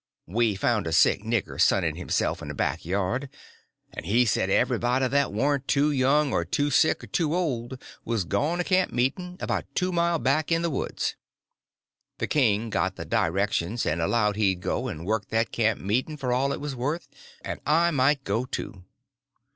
[0.25, 3.29] We found a sick nigger sunning himself in a back yard,
[3.93, 8.23] and he said everybody that warn't too young or too sick or too old was
[8.25, 11.15] gone to camp meeting, about two mile back in the woods.
[12.17, 16.33] The king got the directions, and allowed he'd go and work that camp meeting for
[16.33, 17.07] all it was worth,
[17.45, 18.83] and I might go, too.